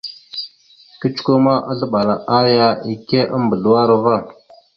[0.99, 4.15] Kecəkwe ma, azləɓal aya ekeve a mbazləwar va.